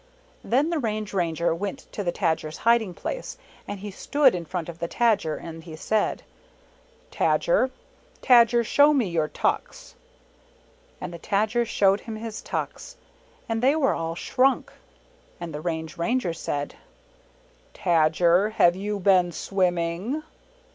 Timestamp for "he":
3.81-3.91, 5.63-5.75